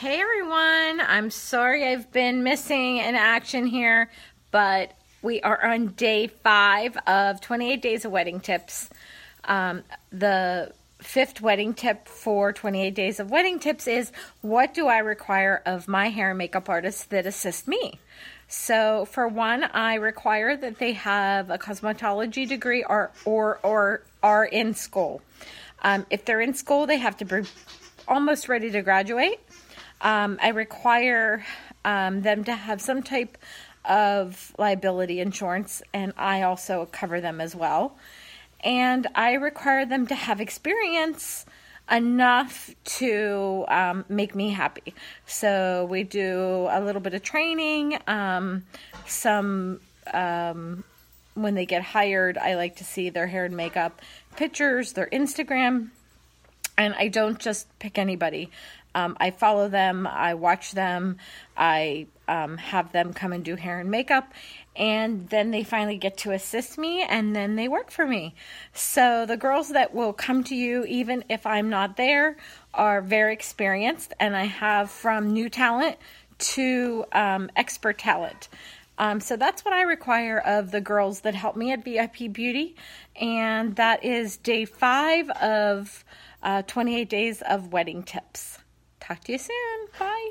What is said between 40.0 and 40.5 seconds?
to have